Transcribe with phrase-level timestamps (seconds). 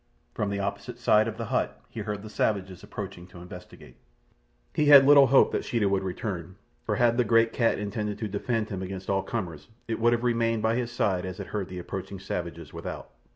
[0.33, 3.97] From the opposite side of the hut he heard the savages approaching to investigate.
[4.73, 8.27] He had little hope that Sheeta would return, for had the great cat intended to
[8.27, 11.69] defend him against all comers it would have remained by his side as it heard
[11.69, 13.11] the approaching savages without.